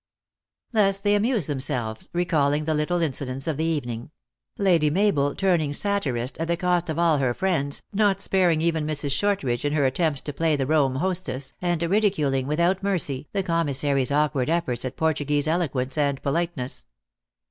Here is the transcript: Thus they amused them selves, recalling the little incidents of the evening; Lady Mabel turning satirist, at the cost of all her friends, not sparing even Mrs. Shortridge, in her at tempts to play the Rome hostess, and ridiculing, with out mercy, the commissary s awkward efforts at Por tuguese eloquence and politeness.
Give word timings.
Thus 0.71 0.99
they 0.99 1.13
amused 1.13 1.47
them 1.47 1.59
selves, 1.59 2.09
recalling 2.11 2.63
the 2.65 2.73
little 2.73 3.03
incidents 3.03 3.45
of 3.45 3.55
the 3.57 3.65
evening; 3.65 4.09
Lady 4.57 4.89
Mabel 4.89 5.35
turning 5.35 5.73
satirist, 5.73 6.39
at 6.39 6.47
the 6.47 6.57
cost 6.57 6.89
of 6.89 6.97
all 6.97 7.19
her 7.19 7.35
friends, 7.35 7.83
not 7.93 8.19
sparing 8.19 8.61
even 8.61 8.87
Mrs. 8.87 9.11
Shortridge, 9.11 9.63
in 9.63 9.73
her 9.73 9.85
at 9.85 9.93
tempts 9.93 10.21
to 10.21 10.33
play 10.33 10.55
the 10.55 10.65
Rome 10.65 10.95
hostess, 10.95 11.53
and 11.61 11.83
ridiculing, 11.83 12.47
with 12.47 12.59
out 12.59 12.81
mercy, 12.81 13.27
the 13.31 13.43
commissary 13.43 14.01
s 14.01 14.09
awkward 14.09 14.49
efforts 14.49 14.85
at 14.85 14.97
Por 14.97 15.13
tuguese 15.13 15.47
eloquence 15.47 15.95
and 15.99 16.19
politeness. 16.23 16.87